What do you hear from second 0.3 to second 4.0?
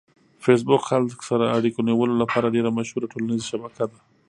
فېسبوک خلک سره اړیکه نیولو لپاره ډېره مشهوره ټولنیزه شبکه ده.